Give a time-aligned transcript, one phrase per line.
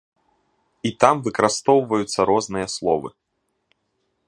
[0.89, 3.09] І там выкарыстоўваюцца розныя словы.